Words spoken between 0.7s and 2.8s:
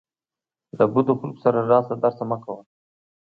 له بدو خلکو سره راشه درشه مه کوه